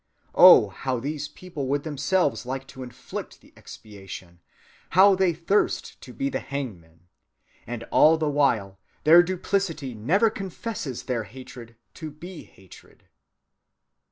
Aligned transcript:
Oh, 0.33 0.69
how 0.69 0.99
these 0.99 1.27
people 1.27 1.67
would 1.67 1.83
themselves 1.83 2.43
like 2.43 2.65
to 2.69 2.81
inflict 2.81 3.39
the 3.39 3.53
expiation, 3.55 4.39
how 4.97 5.13
they 5.13 5.31
thirst 5.31 6.01
to 6.01 6.11
be 6.11 6.27
the 6.27 6.39
hangmen! 6.39 7.01
And 7.67 7.83
all 7.91 8.17
the 8.17 8.27
while 8.27 8.79
their 9.03 9.21
duplicity 9.21 9.93
never 9.93 10.31
confesses 10.31 11.03
their 11.03 11.25
hatred 11.25 11.75
to 11.93 12.09
be 12.09 12.45
hatred." 12.45 13.09